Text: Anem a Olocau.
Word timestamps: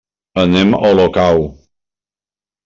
Anem 0.43 0.71
a 0.77 0.79
Olocau. 0.89 1.45